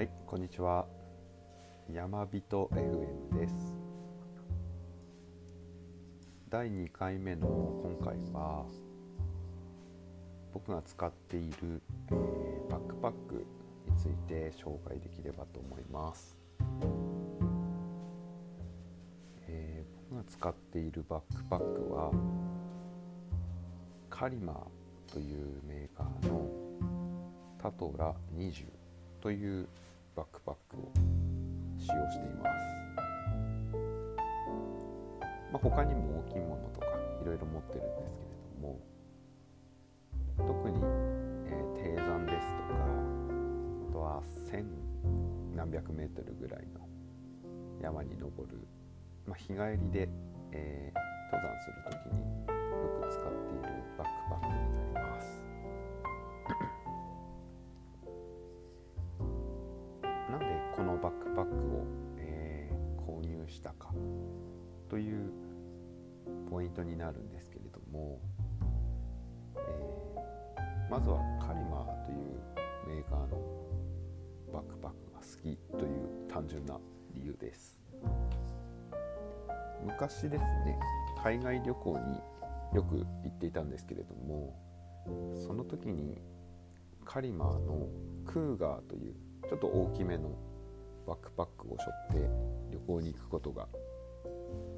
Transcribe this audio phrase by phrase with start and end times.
[0.00, 0.86] はい、こんにちは。
[1.92, 3.76] 山人 FM です。
[6.48, 8.64] 第2回目の今回は
[10.54, 11.82] 僕が使っている、
[12.12, 13.44] えーバックパック
[13.90, 16.38] について紹介できればと思います。
[19.48, 22.10] えー僕が使っているバックパックは
[24.08, 24.66] カリマ
[25.12, 26.48] というメーカーの
[27.62, 28.64] タトラ20
[29.20, 29.68] という
[30.20, 30.92] バックパックを
[31.78, 32.60] 使用しています、
[35.50, 36.86] まあ、他にも大きいものとか
[37.22, 38.28] いろいろ持ってるんですけれ
[38.60, 38.78] ども
[40.36, 40.76] 特に、
[41.46, 42.84] えー低山ですとか
[43.88, 44.66] あとは千
[45.56, 46.86] 何百メートルぐらいの
[47.82, 48.58] 山に登る、
[49.26, 50.06] まあ、日帰りで、
[50.52, 54.79] えー登山する時によく使っているバックパックになります
[64.90, 65.32] という
[66.50, 68.20] ポイントになるんですけれども、
[69.56, 70.00] えー
[70.90, 73.38] まずはカリマーというメーカーの
[74.52, 76.80] バックパックが好きという単純な
[77.14, 77.78] 理由です。
[79.86, 80.76] 昔ですね
[81.22, 82.20] 海外旅行に
[82.74, 84.54] よく行っていたんですけれども
[85.46, 86.20] その時に
[87.04, 87.86] カリマーの
[88.26, 89.14] クーガーという
[89.48, 90.36] ちょっと大きめの
[91.06, 92.30] バックパックを背負って
[92.72, 93.68] 旅行に行くことが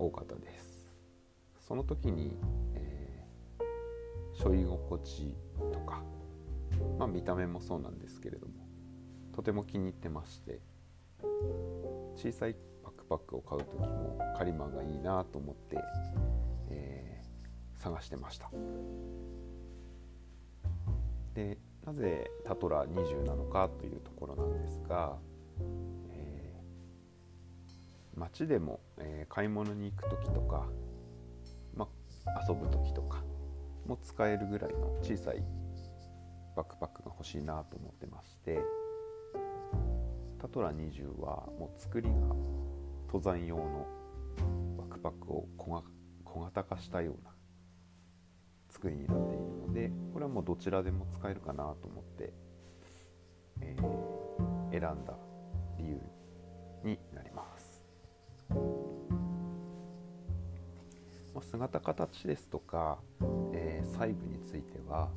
[0.00, 0.90] 多かったです。
[1.58, 2.36] その時に、
[2.74, 3.00] えー
[4.32, 5.36] 背負い心地
[5.72, 6.02] とか、
[6.98, 8.54] まあ、見た目もそうなんですけれども
[9.34, 10.60] とても気に入ってまして
[12.16, 15.76] 小さいバックパックを買う時もカリマーがいいなと思って、
[16.70, 17.20] えー
[17.80, 18.50] 探してました。
[21.34, 25.16] でなぜタトラ20なのかというところなんですが、
[28.20, 30.66] 街でも、えー買い物に行く時とか、
[31.74, 31.88] ま
[32.26, 33.22] あ、遊ぶ時とか
[33.86, 35.42] も使えるぐらいの小さい
[36.56, 38.58] バックパックが欲しいなと思ってまして
[40.40, 42.14] タトラ20はもう作りが
[43.06, 43.86] 登山用の
[44.76, 47.30] バックパックを小型化したような
[48.68, 52.32] 作りになっているのでこれはもうどちらでも使えるかなと思って、
[53.60, 54.20] えー
[54.70, 55.14] 選んだ
[55.78, 56.00] 理由
[56.84, 57.49] になります、
[61.42, 62.98] 姿形ですとか、
[63.52, 65.08] えー細部については、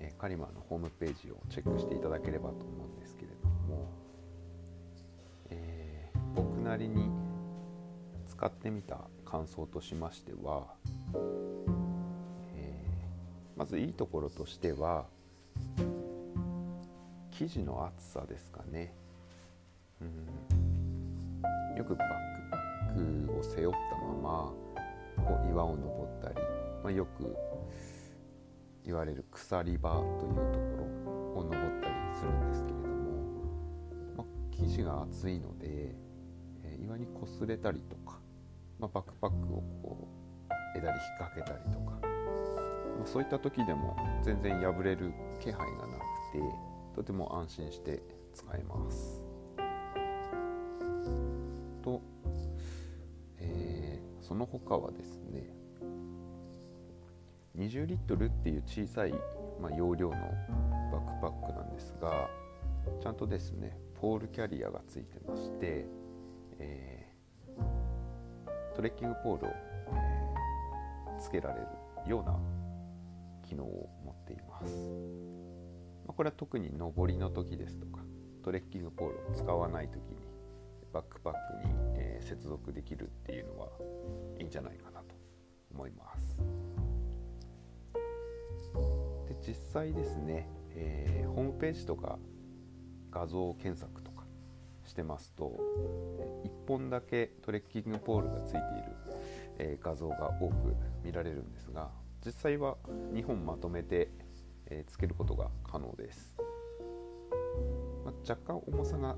[0.00, 3.88] えーカリマのホームページをチェックしていただければと思うんですけれども、
[5.50, 7.10] えー僕なりに
[8.28, 10.66] 使ってみた感想としましては、
[12.56, 12.84] え
[13.56, 15.06] まずいいところとしては
[17.38, 18.94] 生地の厚さですかね、
[20.00, 20.04] う
[21.74, 24.52] ん、よくバックパックを背負ったまま
[25.26, 26.34] こう岩を登ったり、
[26.82, 27.36] まあ、よく
[28.84, 32.94] 言われる鎖場というところを登ったりするんですけれども、
[34.16, 36.06] まあ、生地が厚いので、えー
[36.86, 38.18] 岩に擦れたりとか、
[38.78, 40.08] まあ、バックパックをこ
[40.74, 46.00] う枝に引っ掛けたりとか、まあ、そういった時でも全然破れる気配がなく
[46.32, 46.38] て
[46.94, 48.00] とても安心して
[48.34, 49.25] 使えます。
[54.36, 55.44] の他はですね
[57.58, 59.14] 20リットルっていう小さい、
[59.60, 60.16] まあ、容量の
[60.92, 62.28] バックパックなんですが
[63.02, 65.86] ちゃんとですねポールキャリアがついてまして、
[66.58, 67.06] えー
[68.74, 70.16] トレッキングポールを、えー
[71.18, 71.66] つけられる
[72.08, 72.36] ような
[73.48, 74.72] 機能を持っています、
[76.06, 78.00] まあ、これは特に上りの時ですとか
[78.44, 80.16] トレッキングポールを使わない時に
[80.96, 83.68] バックパックに、えー接続できるっていうのは
[84.38, 85.14] いいんじゃないかなと
[85.70, 86.38] 思います。
[89.28, 92.18] で実際ですね、えーホームページとか
[93.10, 94.24] 画像検索とか
[94.86, 95.60] してますと
[96.44, 98.64] 1本だけトレッキングポールがついている、
[99.58, 101.90] えー画像が多く見られるんですが
[102.24, 102.78] 実際は
[103.12, 104.08] 2本まとめて、
[104.70, 106.34] えーつけることが可能です、
[108.02, 109.14] まあ若干重さが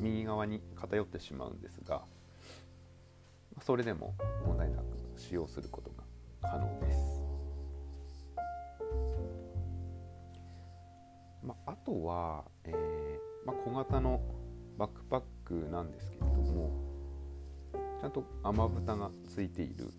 [0.00, 2.02] 右側に偏ってしまうんですが
[3.62, 4.14] それでも
[4.46, 4.84] 問題なく
[5.16, 6.04] 使用することが
[6.42, 6.98] 可能です、
[11.44, 14.20] まあ、あとは、えーまあ、小型の
[14.78, 16.70] バックパックなんですけれども
[18.00, 19.90] ちゃんと雨蓋がついている、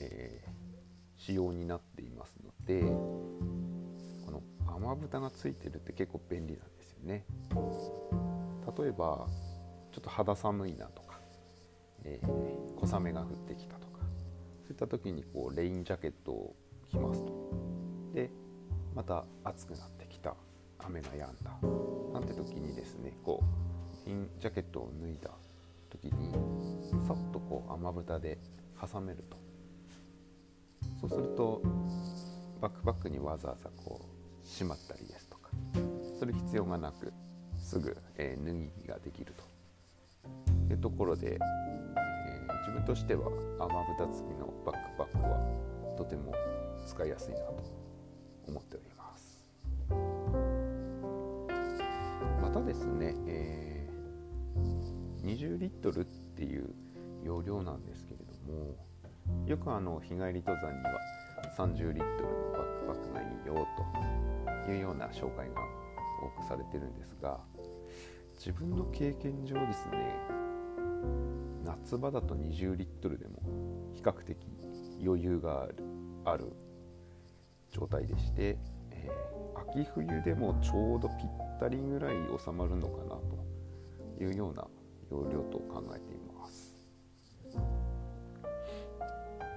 [0.00, 0.64] えー
[1.16, 4.42] 仕様になっていますのでこの
[4.76, 7.24] 雨蓋がついてるって結構便利なんですよね。
[8.78, 9.26] 例えば
[9.92, 11.18] ちょっと肌寒いなとか、
[12.04, 13.98] えー、小雨が降ってきたとか
[14.62, 16.56] そういった時にこうレインジャケットを
[16.90, 17.32] 着ますと。
[18.14, 18.30] で
[18.94, 20.34] また暑くなってきた
[20.78, 21.50] 雨が止んだ。
[22.12, 23.42] なんて時にですねこ
[24.04, 25.30] うレインジャケットを脱いだ
[25.90, 26.32] 時に
[27.06, 28.38] さっとこう雨蓋で
[28.80, 29.36] 挟めると。
[31.00, 31.60] そうすると
[32.60, 35.50] バックパックにわざわざこうしまったりですとか
[36.18, 37.12] する必要がなく
[37.74, 39.54] すぐ、えー、脱ぎ着ができると。
[40.70, 43.26] いうところで、えー、自分としては
[43.58, 45.40] 雨蓋付きのバックパックは
[45.98, 46.32] とても
[46.86, 47.64] 使いやすいなと
[48.46, 49.42] 思っております。
[52.40, 56.72] またですね、えー、20リットルっていう
[57.24, 58.76] 容量なんですけれども
[59.46, 61.00] よくあの日帰り登山には
[61.58, 63.66] 30リットルのバックパックがいいよ
[64.64, 65.54] というような紹介が
[66.22, 67.38] 多くされてるんですが
[68.44, 70.18] 自分の経験上ですね
[71.64, 73.40] 夏場だと20リットルでも
[73.94, 74.36] 比較的
[75.02, 75.74] 余裕がある
[76.26, 76.52] ある
[77.70, 78.58] 状態でして、
[78.90, 84.66] えー、秋冬でもちょうどぴったりぐらい収まるのかなというような
[85.10, 86.76] 容量と考えています。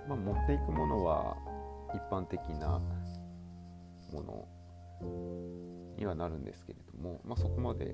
[0.07, 1.35] まあ、持っていくものは
[1.93, 2.79] 一般的な
[4.13, 4.47] もの
[5.97, 7.93] にはなるんですけれども、まあ、そこまで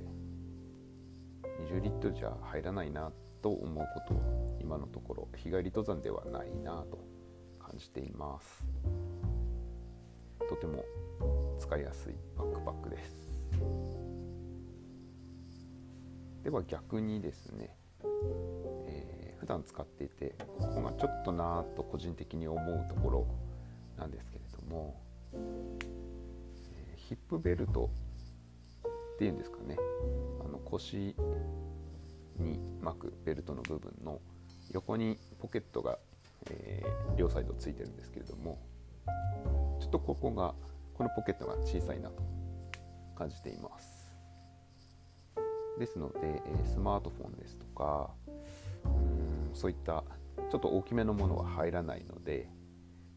[1.69, 3.11] 20リットルじゃ入らないな
[3.41, 4.21] と思うことは
[4.59, 6.99] 今のところ日帰り登山ではないなと
[7.59, 8.63] 感じています。
[10.49, 10.83] とても
[11.59, 13.33] 使いやすいバックパックです。
[16.43, 17.75] では逆にですね、
[18.87, 23.27] えー、普段使っていてここがちょっとなと個人的に思うところ
[23.97, 24.99] なんですけれども、
[25.33, 25.37] え、
[26.97, 27.89] ヒップベルト
[29.15, 29.77] っていうんですかね。
[30.73, 31.15] 腰
[32.39, 34.19] に巻くベルトの部分の
[34.71, 35.99] 横にポケットが、
[36.49, 38.59] えー、両サイドついてるんですけれども
[39.79, 40.55] ちょっとここが
[40.95, 42.23] このポケットが小さいなと
[43.15, 44.11] 感じています。
[45.77, 48.11] ですので、えスマートフォンですとか
[48.85, 50.03] うんそういった
[50.51, 52.47] ちょっと大きめのものは入らないので、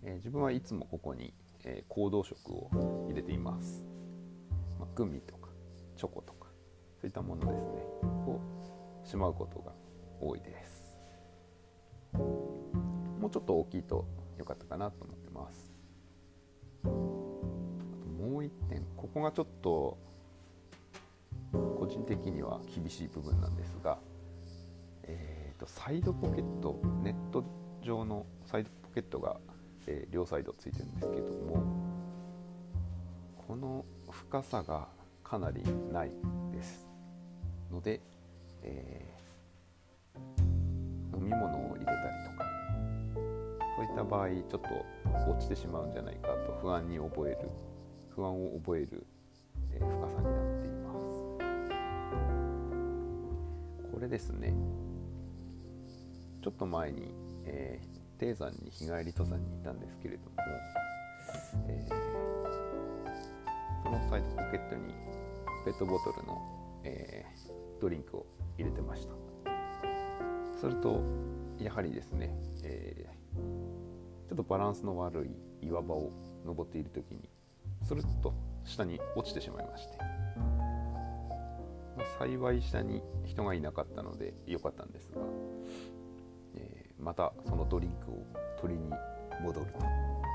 [0.02, 3.86] え自分はいつもここに、え行動食を入れています、
[4.78, 5.48] まあ、グミとか
[5.96, 6.35] チョコとか。
[7.06, 7.70] いったものですね。
[8.26, 8.40] を
[9.04, 9.72] しまうことが
[10.20, 10.98] 多いです。
[12.14, 14.06] もうちょっと大きいと
[14.38, 15.72] 良かったかなと思ってます。
[16.84, 19.98] もう一点ここがちょっと
[21.52, 23.98] 個人的には厳しい部分なんですが、
[25.04, 27.44] えーと、サイドポケットネット
[27.82, 29.36] 上のサイドポケットが
[29.86, 31.62] えー、両サイドついてるんですけども
[33.46, 34.88] この深さが
[35.22, 35.62] かなり
[35.92, 36.10] ない
[36.52, 36.85] です
[37.76, 38.00] ので、
[38.62, 42.46] えー、飲み物を入れたりとか
[43.76, 44.58] そういった場合ちょっと
[45.30, 47.50] 落ちてしまうんじゃないかと不安に覚える
[48.14, 49.06] 不安を覚える、
[49.72, 51.06] えー、深さになっています。
[53.92, 54.54] これですね。
[56.42, 57.12] ちょっと前に、
[57.44, 57.86] えー、
[58.18, 60.36] 低山に日帰り登山に行ったんですけれども、
[61.68, 61.92] えー、
[63.84, 64.94] そのサイドポケットに
[65.66, 66.40] ペットボトルの、
[66.84, 68.26] えー、ドリンクを
[68.58, 69.14] 入れてました。
[70.58, 71.02] すると
[71.58, 76.10] やはりですね、えー、ちょっとバランスの悪い岩場を
[76.44, 77.28] 登っている時に
[77.82, 79.98] スルッと下に落ちてしまいまして、
[81.96, 85.20] まあ、幸い下に人がいなかったので良かったんですが
[86.56, 88.26] えまたそのドリンクを
[88.60, 88.90] 取りに
[89.42, 89.66] 戻る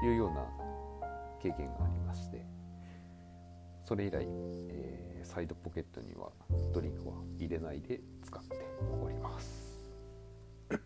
[0.01, 0.45] というような
[1.41, 2.45] 経験がありまして
[3.83, 6.29] それ以来、えー、サイドポケットには
[6.73, 8.55] ドリンクは入れないで使って
[9.03, 9.61] おります。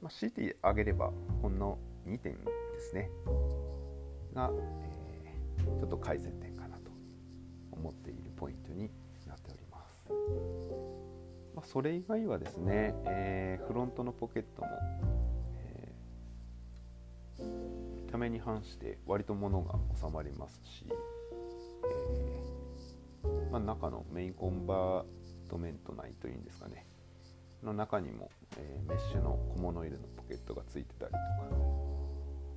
[0.00, 1.12] まあ、強いてあげれば
[1.42, 3.10] ほんの2点ですね。
[4.34, 4.50] が、
[4.82, 6.90] えー、ちょっと改善点かなと
[7.72, 8.90] 思っているポイントに
[9.26, 10.04] なっております。
[11.54, 20.84] まあ、それ以外はですね、えー、フロントのポケットも、ー、ために反して割と物が収まりますし、
[23.24, 25.04] えー、まあ、中のメインコンバー
[25.48, 26.86] トメント内というんですかね
[27.62, 31.24] の中にも、えメッシュの小物入れのポケットがついてたりとか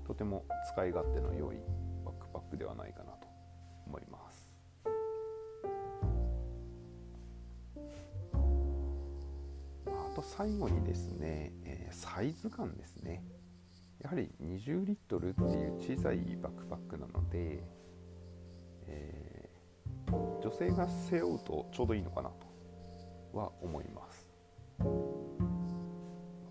[0.07, 1.57] とても使い勝手の良い
[2.05, 3.27] バックパックではないかなと
[3.85, 4.49] 思います。
[9.87, 13.23] あと最後にですね、えー、サイズ感ですね、
[14.03, 17.63] やはり20リットルっていう小さいバックパックなので、
[18.87, 24.29] えー、女性が背負うとちょうどいいのかなとは思います。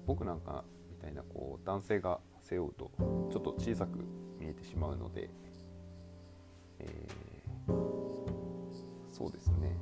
[0.06, 2.90] 僕なんかみたいなこう男性が背負うと
[3.30, 3.98] ちょっと小さく
[4.40, 5.28] 見えてしまうので、
[6.78, 7.72] えー、
[9.12, 9.76] そうですね。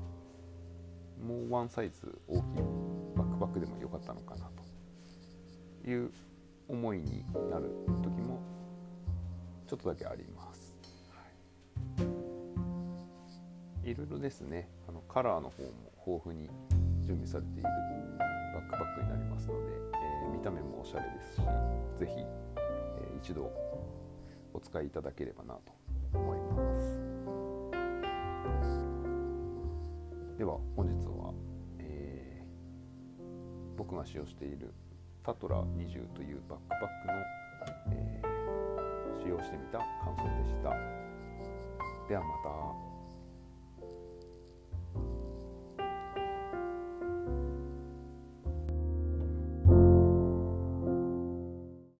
[1.24, 2.62] もうワンサイズ大きい
[3.16, 4.50] バックパックでもよかったのかな
[5.84, 6.10] という
[6.70, 7.70] 思いになる
[8.02, 8.40] 時も
[9.66, 10.74] ちょっとだけあります。
[13.84, 15.70] い、いろいろですねあのカラーの方も
[16.06, 16.48] 豊富に
[17.02, 17.68] 準備されている
[18.54, 21.42] バックパックになりますので、えー、見た目もおしゃれですし
[21.98, 23.50] 是非、えー、一度
[24.52, 25.72] お使いいただければなと
[26.14, 27.10] 思います。
[30.38, 31.34] では本日は、
[31.78, 34.72] えー、僕が使用している
[35.22, 37.14] タトラ20というバックパックの、
[37.92, 40.70] えー、使用してみた感想でした。
[42.08, 42.89] ではまた。